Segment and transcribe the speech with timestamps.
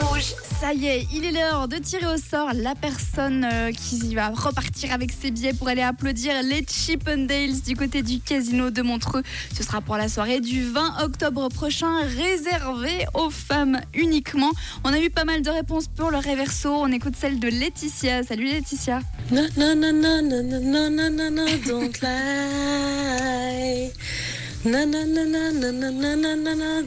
[0.00, 0.34] Rouge.
[0.60, 4.28] Ça y est, il est l'heure de tirer au sort la personne euh, qui va
[4.28, 9.22] repartir avec ses billets pour aller applaudir les Chippendales du côté du casino de Montreux.
[9.54, 14.52] Ce sera pour la soirée du 20 octobre prochain, réservée aux femmes uniquement.
[14.84, 16.70] On a eu pas mal de réponses pour le réverso.
[16.70, 18.22] On écoute celle de Laetitia.
[18.22, 19.00] Salut Laetitia.
[21.66, 23.90] Don't lie.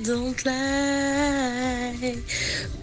[0.04, 1.58] Don't lie.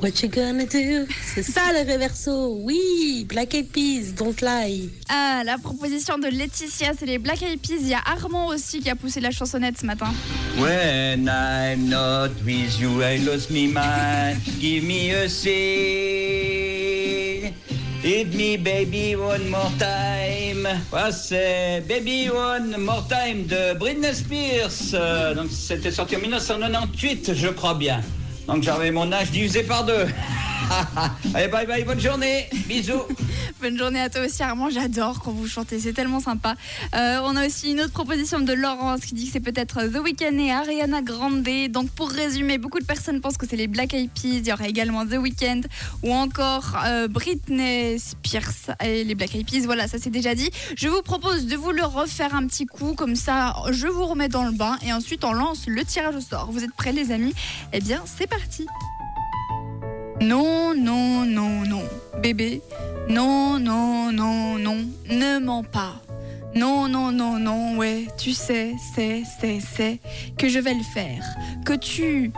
[0.03, 1.07] What you gonna do?
[1.35, 2.59] C'est ça le reverso.
[2.63, 4.91] Oui, Black Eyed Peas, don't lie.
[5.09, 7.79] Ah, la proposition de Laetitia, c'est les Black Eyed Peas.
[7.81, 10.13] Il y a Armand aussi qui a poussé la chansonnette ce matin.
[10.59, 14.41] When I'm not with you, I lost me mind.
[14.61, 16.77] Give me a say.
[18.03, 20.69] Hit me, baby, one more time.
[20.93, 24.95] Ah, c'est Baby One More Time de Britney Spears.
[24.95, 28.01] Euh, donc, c'était sorti en 1998, je crois bien.
[28.47, 30.07] Donc, j'avais mon âge divisé par deux.
[31.35, 32.47] Allez, bye bye, bonne journée.
[32.67, 33.03] Bisous.
[33.59, 36.57] Bonne journée à toi aussi Armand, j'adore quand vous chantez, c'est tellement sympa.
[36.95, 39.97] Euh, on a aussi une autre proposition de Laurence qui dit que c'est peut-être The
[39.97, 41.43] Weeknd et Ariana Grande.
[41.71, 44.53] Donc pour résumer, beaucoup de personnes pensent que c'est les Black Eyed Peas, il y
[44.53, 45.63] aura également The Weeknd
[46.03, 49.65] ou encore euh, Britney Spears et les Black Eyed Peas.
[49.65, 50.51] Voilà, ça c'est déjà dit.
[50.77, 54.29] Je vous propose de vous le refaire un petit coup, comme ça je vous remets
[54.29, 56.51] dans le bain et ensuite on lance le tirage au sort.
[56.53, 57.35] Vous êtes prêts les amis?
[57.73, 58.67] Eh bien c'est parti.
[60.21, 61.83] Non, non, non, non.
[62.23, 62.63] Bébé,
[63.09, 64.79] non, non, non, non.
[65.11, 65.95] Ne mens pas.
[66.55, 70.01] Non, non, non, non, ouais, tu sais, c'est, c'est, c'est
[70.39, 71.23] que je vais le faire.
[71.65, 72.33] Que tu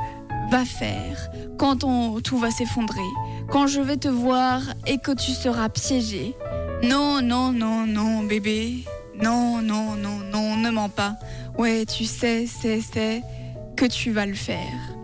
[0.51, 3.09] vas faire quand on, tout va s'effondrer.
[3.49, 6.35] Quand je vais te voir et que tu seras piégé.
[6.83, 8.85] Non, non, non, non, bébé.
[9.23, 11.15] Non, non, non, non, ne mens pas.
[11.57, 13.23] Ouais, tu sais, c'est, c'est
[13.77, 14.97] que tu vas le faire.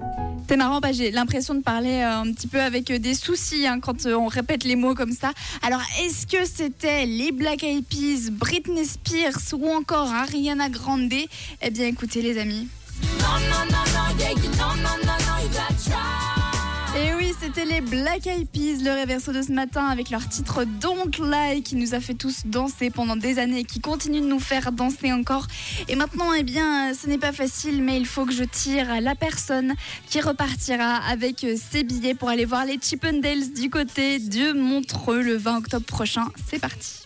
[0.46, 3.66] C'est marrant, bah, j'ai l'impression de parler euh, un petit peu avec euh, des soucis
[3.66, 5.32] hein, quand euh, on répète les mots comme ça.
[5.62, 11.12] Alors, est-ce que c'était les Black Eyed Peas, Britney Spears ou encore Ariana Grande?
[11.62, 12.68] Eh bien, écoutez, les amis.
[16.96, 20.64] Et oui, c'était les Black Eyed Peas, le réverso de ce matin avec leur titre
[20.64, 24.26] Don't Lie qui nous a fait tous danser pendant des années et qui continue de
[24.26, 25.48] nous faire danser encore.
[25.88, 29.16] Et maintenant, eh bien, ce n'est pas facile, mais il faut que je tire la
[29.16, 29.74] personne
[30.08, 35.36] qui repartira avec ses billets pour aller voir les Chippendales du côté de Montreux le
[35.36, 36.28] 20 octobre prochain.
[36.48, 37.04] C'est parti.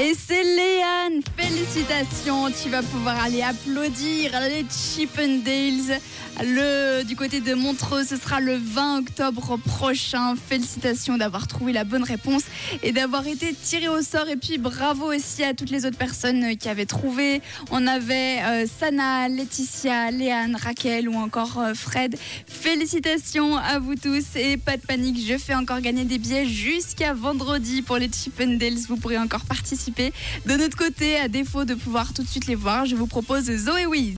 [0.00, 1.20] Et c'est Léane,
[1.52, 6.00] félicitations, tu vas pouvoir aller applaudir les Chippendales.
[6.42, 10.34] Le, du côté de Montreux, ce sera le 20 octobre prochain.
[10.34, 12.44] Félicitations d'avoir trouvé la bonne réponse
[12.82, 14.28] et d'avoir été tiré au sort.
[14.28, 17.42] Et puis bravo aussi à toutes les autres personnes qui avaient trouvé.
[17.70, 22.16] On avait euh, Sana, Laetitia, Léane, Raquel ou encore euh, Fred.
[22.46, 27.12] Félicitations à vous tous et pas de panique, je fais encore gagner des billets jusqu'à
[27.12, 28.78] vendredi pour les Chippendales.
[28.88, 30.14] Vous pourrez encore participer.
[30.46, 33.50] De notre côté, à défaut de pouvoir tout de suite les voir, je vous propose
[33.50, 34.10] Zoé Wiz.